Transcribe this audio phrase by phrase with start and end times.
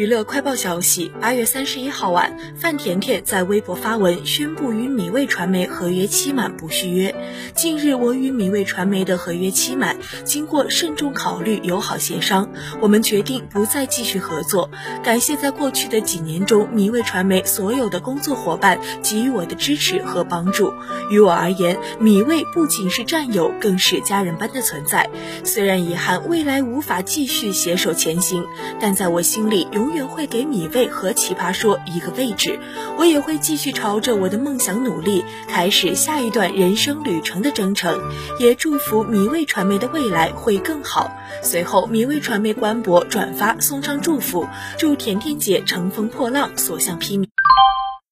[0.00, 7.14] 娱乐快报消息：八月三十一号晚，范甜甜在微博发文宣布与米未传媒合约期满，不续约。
[7.54, 12.48] 近日，我与米未传媒的合约期满，经过慎重考虑、友好协商，
[12.80, 14.70] 我们决定不再继续合作。
[15.04, 20.72] 感谢在过去的几年中，米未传媒所有的工作伙伴给予我的支持和帮助。
[21.10, 25.10] 于我而言，米未不仅是战友，更是家人般的存在。
[25.44, 28.42] 虽然遗憾未来无法继续携手前行，
[28.80, 29.89] 但在我心里永。
[29.90, 32.60] 永远会给米未和奇葩说一个位置，
[32.96, 38.00] 我也会继续朝着我的梦想努力，开始下一段人生旅程的征程。
[38.38, 41.10] 也祝福米未传媒的未来会更好。
[41.42, 44.46] 随后，米未传媒官博转发送上祝福，
[44.78, 47.26] 祝甜甜姐乘风破浪，所向披靡。